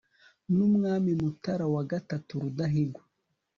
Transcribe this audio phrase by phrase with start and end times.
[0.55, 3.01] w'umwami mutara iii rudahigwa